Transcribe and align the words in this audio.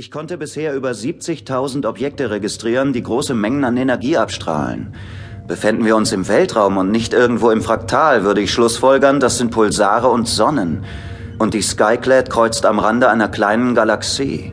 Ich 0.00 0.12
konnte 0.12 0.38
bisher 0.38 0.76
über 0.76 0.92
70.000 0.92 1.84
Objekte 1.84 2.30
registrieren, 2.30 2.92
die 2.92 3.02
große 3.02 3.34
Mengen 3.34 3.64
an 3.64 3.76
Energie 3.76 4.16
abstrahlen. 4.16 4.94
Befänden 5.48 5.84
wir 5.84 5.96
uns 5.96 6.12
im 6.12 6.28
Weltraum 6.28 6.76
und 6.76 6.92
nicht 6.92 7.12
irgendwo 7.12 7.50
im 7.50 7.62
Fraktal, 7.62 8.22
würde 8.22 8.40
ich 8.40 8.52
schlussfolgern, 8.52 9.18
das 9.18 9.38
sind 9.38 9.50
Pulsare 9.50 10.08
und 10.08 10.28
Sonnen. 10.28 10.84
Und 11.40 11.52
die 11.52 11.62
Skyclad 11.62 12.30
kreuzt 12.30 12.64
am 12.64 12.78
Rande 12.78 13.08
einer 13.08 13.26
kleinen 13.26 13.74
Galaxie. 13.74 14.52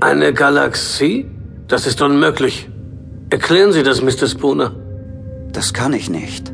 Eine 0.00 0.32
Galaxie? 0.32 1.30
Das 1.68 1.86
ist 1.86 2.02
unmöglich. 2.02 2.68
Erklären 3.30 3.70
Sie 3.70 3.84
das, 3.84 4.02
Mr. 4.02 4.26
Spooner. 4.26 4.74
Das 5.52 5.74
kann 5.74 5.92
ich 5.92 6.10
nicht. 6.10 6.52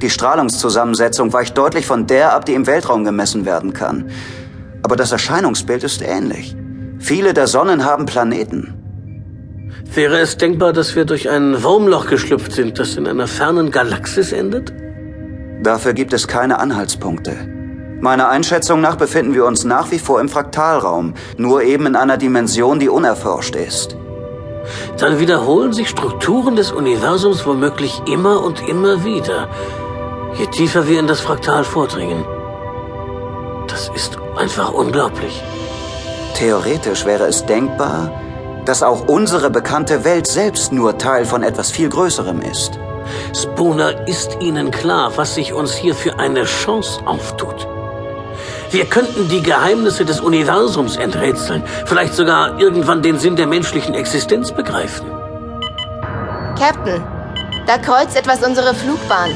Die 0.00 0.10
Strahlungszusammensetzung 0.10 1.32
weicht 1.32 1.58
deutlich 1.58 1.86
von 1.86 2.06
der 2.06 2.34
ab, 2.34 2.44
die 2.44 2.54
im 2.54 2.68
Weltraum 2.68 3.02
gemessen 3.02 3.44
werden 3.44 3.72
kann. 3.72 4.12
Aber 4.84 4.94
das 4.94 5.10
Erscheinungsbild 5.10 5.82
ist 5.82 6.02
ähnlich. 6.02 6.54
Viele 7.08 7.32
der 7.32 7.46
Sonnen 7.46 7.86
haben 7.86 8.04
Planeten. 8.04 8.74
Wäre 9.94 10.18
es 10.18 10.36
denkbar, 10.36 10.74
dass 10.74 10.94
wir 10.94 11.06
durch 11.06 11.30
ein 11.30 11.62
Wurmloch 11.62 12.06
geschlüpft 12.06 12.52
sind, 12.52 12.78
das 12.78 12.96
in 12.96 13.06
einer 13.06 13.26
fernen 13.26 13.70
Galaxis 13.70 14.30
endet? 14.30 14.74
Dafür 15.62 15.94
gibt 15.94 16.12
es 16.12 16.28
keine 16.28 16.58
Anhaltspunkte. 16.58 17.34
Meiner 18.02 18.28
Einschätzung 18.28 18.82
nach 18.82 18.96
befinden 18.96 19.32
wir 19.32 19.46
uns 19.46 19.64
nach 19.64 19.90
wie 19.90 19.98
vor 19.98 20.20
im 20.20 20.28
Fraktalraum, 20.28 21.14
nur 21.38 21.62
eben 21.62 21.86
in 21.86 21.96
einer 21.96 22.18
Dimension, 22.18 22.78
die 22.78 22.90
unerforscht 22.90 23.56
ist. 23.56 23.96
Dann 24.98 25.18
wiederholen 25.18 25.72
sich 25.72 25.88
Strukturen 25.88 26.56
des 26.56 26.72
Universums 26.72 27.46
womöglich 27.46 28.02
immer 28.06 28.44
und 28.44 28.68
immer 28.68 29.02
wieder, 29.06 29.48
je 30.38 30.46
tiefer 30.48 30.86
wir 30.86 31.00
in 31.00 31.06
das 31.06 31.20
Fraktal 31.20 31.64
vordringen. 31.64 32.22
Das 33.66 33.90
ist 33.94 34.18
einfach 34.36 34.74
unglaublich. 34.74 35.42
Theoretisch 36.38 37.04
wäre 37.04 37.26
es 37.26 37.44
denkbar, 37.46 38.12
dass 38.64 38.84
auch 38.84 39.08
unsere 39.08 39.50
bekannte 39.50 40.04
Welt 40.04 40.28
selbst 40.28 40.70
nur 40.70 40.96
Teil 40.96 41.24
von 41.24 41.42
etwas 41.42 41.72
viel 41.72 41.88
Größerem 41.88 42.40
ist. 42.42 42.78
Spooner, 43.34 44.06
ist 44.06 44.36
Ihnen 44.38 44.70
klar, 44.70 45.10
was 45.16 45.34
sich 45.34 45.52
uns 45.52 45.74
hier 45.74 45.96
für 45.96 46.20
eine 46.20 46.44
Chance 46.44 47.00
auftut? 47.06 47.66
Wir 48.70 48.84
könnten 48.84 49.28
die 49.28 49.42
Geheimnisse 49.42 50.04
des 50.04 50.20
Universums 50.20 50.96
enträtseln, 50.96 51.64
vielleicht 51.86 52.14
sogar 52.14 52.60
irgendwann 52.60 53.02
den 53.02 53.18
Sinn 53.18 53.34
der 53.34 53.48
menschlichen 53.48 53.94
Existenz 53.94 54.52
begreifen. 54.52 55.10
Captain, 56.56 57.02
da 57.66 57.78
kreuzt 57.78 58.16
etwas 58.16 58.46
unsere 58.46 58.76
Flugbahn. 58.76 59.32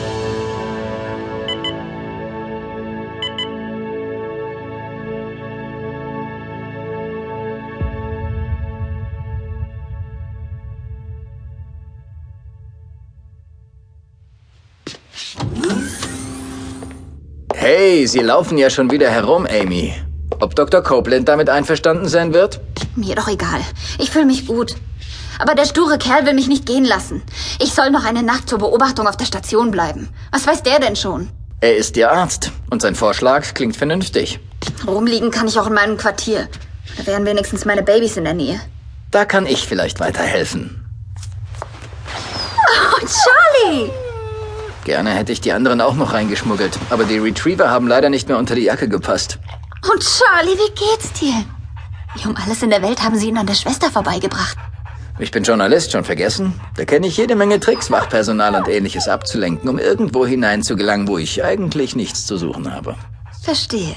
Hey, 17.63 18.09
Sie 18.09 18.19
laufen 18.19 18.59
ja 18.59 18.71
schon 18.71 18.91
wieder 18.91 19.09
herum, 19.09 19.47
Amy. 19.47 19.95
Ob 20.41 20.57
Dr. 20.57 20.83
Copeland 20.83 21.29
damit 21.29 21.49
einverstanden 21.49 22.09
sein 22.09 22.35
wird? 22.35 22.59
Mir 22.97 23.15
doch 23.15 23.29
egal. 23.29 23.61
Ich 24.01 24.11
fühle 24.11 24.25
mich 24.27 24.49
gut. 24.49 24.75
Aber 25.39 25.55
der 25.55 25.65
sture 25.67 25.97
Kerl 25.97 26.27
will 26.27 26.35
mich 26.35 26.49
nicht 26.49 26.67
gehen 26.67 26.85
lassen. 26.85 27.23
Ich 27.61 27.73
soll 27.73 27.91
noch 27.91 28.05
eine 28.05 28.25
Nacht 28.25 28.49
zur 28.49 28.59
Beobachtung 28.59 29.07
auf 29.07 29.17
der 29.17 29.27
Station 29.27 29.71
bleiben. 29.71 30.09
Was 30.33 30.45
weiß 30.45 30.65
der 30.65 30.81
denn 30.81 30.97
schon? 30.97 31.31
Er 31.61 31.77
ist 31.77 31.97
Ihr 31.97 32.11
Arzt 32.11 32.51
und 32.71 32.83
sein 32.83 32.97
Vorschlag 32.97 33.55
klingt 33.55 33.77
vernünftig. 33.77 34.41
Rumliegen 34.85 35.31
kann 35.31 35.47
ich 35.47 35.57
auch 35.61 35.69
in 35.69 35.75
meinem 35.75 35.97
Quartier. 35.97 36.49
Da 36.99 37.07
wären 37.07 37.25
wenigstens 37.27 37.65
meine 37.65 37.85
Babys 37.85 38.17
in 38.17 38.25
der 38.25 38.35
Nähe. 38.35 38.61
Da 39.13 39.25
kann 39.25 39.47
ich 39.47 39.69
vielleicht 39.69 40.01
weiterhelfen. 40.01 40.85
Oh, 42.97 43.07
Charlie! 43.07 43.93
Gerne 44.85 45.11
hätte 45.11 45.33
ich 45.33 45.41
die 45.41 45.53
anderen 45.53 45.81
auch 45.81 45.95
noch 45.95 46.13
reingeschmuggelt, 46.13 46.77
aber 46.91 47.05
die 47.05 47.19
Retriever 47.19 47.71
haben 47.71 47.87
leider 47.87 48.11
nicht 48.11 48.29
mehr 48.29 48.39
unter 48.39 48.55
die 48.55 48.63
Jacke 48.63 48.89
gepasst. 48.89 49.39
Und 49.91 50.03
Charlie, 50.03 50.57
wie 50.59 50.75
geht's 50.75 51.13
dir? 51.13 51.45
Wie 52.15 52.29
um 52.29 52.37
alles 52.37 52.63
in 52.63 52.71
der 52.71 52.83
Welt 52.83 53.03
haben 53.03 53.17
sie 53.17 53.29
ihn 53.29 53.39
an 53.39 53.47
der 53.47 53.55
Schwester 53.55 53.91
vorbeigebracht. 53.91 54.57
Ich 55.19 55.31
bin 55.31 55.45
Journalist, 55.45 55.93
schon 55.93 56.05
vergessen? 56.05 56.61
Da 56.77 56.85
kenne 56.85 57.07
ich 57.07 57.17
jede 57.17 57.37
Menge 57.37 57.61
Tricks, 57.61 57.91
Wachpersonal 57.91 58.57
und 58.57 58.69
ähnliches 58.69 59.09
abzulenken, 59.09 59.69
um 59.69 59.79
irgendwo 59.79 60.27
hineinzugelangen, 60.27 61.07
wo 61.07 61.19
ich 61.19 61.45
eigentlich 61.45 61.95
nichts 61.95 62.27
zu 62.27 62.37
suchen 62.37 62.73
habe. 62.73 62.97
Verstehe. 63.43 63.95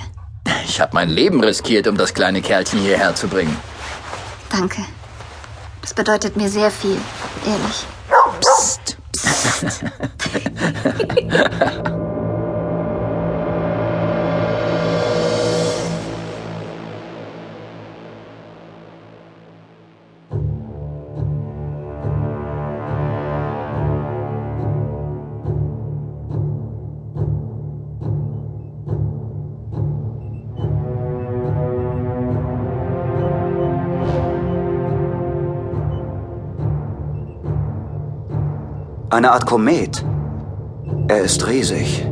Ich 0.66 0.80
habe 0.80 0.92
mein 0.94 1.10
Leben 1.10 1.44
riskiert, 1.44 1.88
um 1.88 1.98
das 1.98 2.14
kleine 2.14 2.42
Kerlchen 2.42 2.80
hierher 2.80 3.16
zu 3.16 3.28
bringen. 3.28 3.56
Danke. 4.50 4.86
Das 5.82 5.94
bedeutet 5.94 6.38
mir 6.38 6.50
sehr 6.50 6.70
viel, 6.70 6.98
ehrlich. 7.46 7.86
Psst. 8.42 8.98
Eine 39.16 39.32
Art 39.32 39.46
Komet. 39.46 40.04
Er 41.08 41.22
ist 41.22 41.46
riesig. 41.46 42.04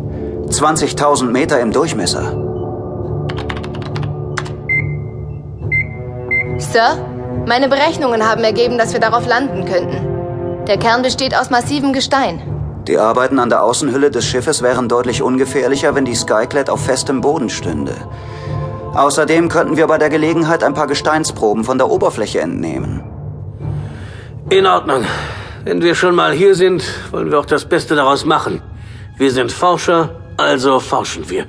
20.000 0.50 1.26
Meter 1.26 1.60
im 1.60 1.72
Durchmesser. 1.72 2.38
Sir, 6.60 7.04
meine 7.48 7.70
Berechnungen 7.70 8.24
haben 8.24 8.44
ergeben, 8.44 8.78
dass 8.78 8.94
wir 8.94 9.00
darauf 9.00 9.26
landen 9.26 9.66
könnten. 9.66 10.66
Der 10.68 10.78
Kern 10.78 11.02
besteht 11.02 11.36
aus 11.36 11.50
massivem 11.50 11.92
Gestein. 11.92 12.40
Die 12.88 13.00
Arbeiten 13.00 13.40
an 13.40 13.50
der 13.50 13.64
Außenhülle 13.64 14.12
des 14.12 14.26
Schiffes 14.26 14.62
wären 14.62 14.88
deutlich 14.88 15.24
ungefährlicher, 15.24 15.96
wenn 15.96 16.06
die 16.06 16.14
Skyclad 16.14 16.70
auf 16.70 16.86
festem 16.86 17.22
Boden 17.22 17.50
stünde. 17.50 17.96
Außerdem 18.94 19.50
könnten 19.50 19.76
wir 19.76 19.88
bei 19.88 19.98
der 19.98 20.10
Gelegenheit 20.10 20.64
ein 20.64 20.76
paar 20.76 20.88
Gesteinsproben 20.88 21.64
von 21.64 21.80
der 21.80 21.90
Oberfläche 21.90 22.42
entnehmen. 22.42 23.04
In 24.52 24.68
Ordnung. 24.68 25.04
Wenn 25.64 25.82
wir 25.82 25.96
schon 25.96 26.14
mal 26.14 26.32
hier 26.32 26.54
sind, 26.54 26.84
wollen 27.10 27.32
wir 27.32 27.40
auch 27.40 27.46
das 27.48 27.66
Beste 27.66 27.96
daraus 27.96 28.24
machen. 28.24 28.62
Wir 29.16 29.32
sind 29.32 29.52
Forscher, 29.52 30.10
also 30.38 30.80
forschen 30.80 31.30
wir. 31.30 31.46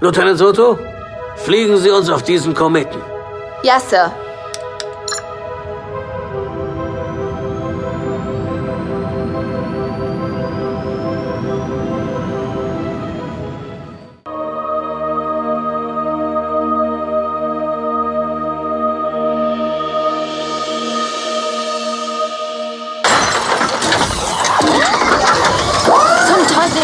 Lieutenant 0.00 0.38
Soto, 0.38 0.78
fliegen 1.36 1.76
Sie 1.76 1.90
uns 1.90 2.08
auf 2.08 2.22
diesen 2.22 2.54
Kometen. 2.54 3.00
Ja, 3.62 3.80
Sir. 3.80 4.12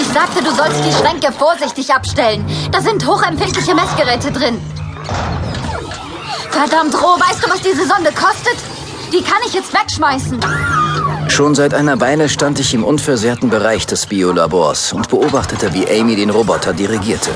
Ich 0.00 0.08
sagte, 0.08 0.42
du 0.42 0.50
sollst 0.50 0.84
die 0.84 0.92
Schränke 0.92 1.32
vorsichtig 1.32 1.92
abstellen. 1.92 2.44
Da 2.70 2.80
sind 2.80 3.06
hochempfindliche 3.06 3.74
Messgeräte 3.74 4.30
drin. 4.32 4.60
Verdammt, 6.50 6.94
Roh, 6.94 7.18
weißt 7.18 7.44
du, 7.44 7.50
was 7.50 7.60
diese 7.60 7.86
Sonde 7.86 8.12
kostet? 8.12 8.56
Die 9.12 9.22
kann 9.22 9.40
ich 9.46 9.54
jetzt 9.54 9.72
wegschmeißen. 9.72 10.40
Schon 11.28 11.54
seit 11.54 11.74
einer 11.74 12.00
Weile 12.00 12.28
stand 12.28 12.60
ich 12.60 12.74
im 12.74 12.84
unversehrten 12.84 13.50
Bereich 13.50 13.86
des 13.86 14.06
Biolabors 14.06 14.92
und 14.92 15.08
beobachtete, 15.08 15.72
wie 15.74 15.88
Amy 15.88 16.16
den 16.16 16.30
Roboter 16.30 16.72
dirigierte. 16.72 17.30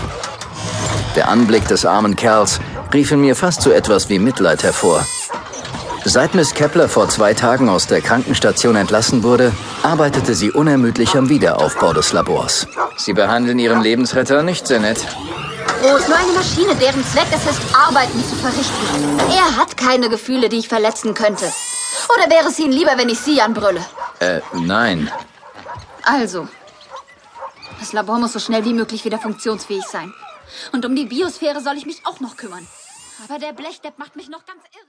Der 1.17 1.29
Anblick 1.29 1.67
des 1.69 1.85
armen 1.85 2.15
Kerls 2.15 2.61
rief 2.93 3.11
in 3.11 3.21
mir 3.21 3.35
fast 3.35 3.63
so 3.63 3.71
etwas 3.71 4.09
wie 4.09 4.19
Mitleid 4.19 4.63
hervor. 4.63 5.05
Seit 6.11 6.35
Miss 6.35 6.55
Kepler 6.55 6.89
vor 6.89 7.11
zwei 7.11 7.35
Tagen 7.35 7.69
aus 7.69 7.87
der 7.87 8.01
Krankenstation 8.01 8.77
entlassen 8.77 9.23
wurde, 9.23 9.53
arbeitete 9.83 10.35
sie 10.35 10.51
unermüdlich 10.51 11.15
am 11.17 11.29
Wiederaufbau 11.29 11.93
des 11.93 12.15
Labors. 12.15 12.67
Sie 12.97 13.13
behandeln 13.13 13.59
ihren 13.59 13.83
Lebensretter 13.83 14.43
nicht 14.43 14.67
sehr 14.67 14.81
nett. 14.81 15.07
Roh 15.83 15.97
ist 15.97 16.09
nur 16.09 16.17
eine 16.17 16.33
Maschine, 16.33 16.75
deren 16.77 17.05
Zweck 17.05 17.27
es 17.31 17.45
ist, 17.45 17.61
Arbeiten 17.77 18.25
zu 18.25 18.37
verrichten. 18.37 19.19
Er 19.37 19.59
hat 19.59 19.77
keine 19.77 20.09
Gefühle, 20.09 20.49
die 20.49 20.57
ich 20.57 20.69
verletzen 20.69 21.13
könnte. 21.13 21.45
Oder 22.17 22.31
wäre 22.31 22.49
es 22.49 22.59
Ihnen 22.59 22.73
lieber, 22.73 22.97
wenn 22.97 23.11
ich 23.11 23.19
Sie 23.19 23.43
anbrülle? 23.43 23.85
Äh, 24.21 24.41
nein. 24.55 25.13
Also, 26.05 26.49
das 27.81 27.93
Labor 27.93 28.19
muss 28.19 28.33
so 28.33 28.39
schnell 28.39 28.65
wie 28.65 28.73
möglich 28.73 29.05
wieder 29.05 29.19
funktionsfähig 29.19 29.85
sein. 29.85 30.15
Und 30.73 30.87
um 30.87 30.97
die 30.97 31.05
Biosphäre 31.05 31.61
soll 31.61 31.77
ich 31.77 31.85
mich 31.85 32.07
auch 32.07 32.21
noch 32.21 32.39
kümmern. 32.39 32.67
Aber 33.29 33.39
der 33.39 33.53
Blechdepp 33.53 33.99
macht 33.99 34.17
mich 34.17 34.31
noch 34.31 34.47
ganz 34.47 34.63
irre. 34.63 34.69